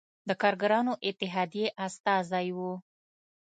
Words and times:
د 0.27 0.29
کارګرانو 0.41 0.93
اتحادیې 1.07 1.67
استازی 1.85 2.47
و. 2.57 2.59